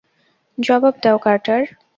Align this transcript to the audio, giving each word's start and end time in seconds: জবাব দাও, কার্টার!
জবাব 0.57 0.95
দাও, 1.03 1.17
কার্টার! 1.25 1.61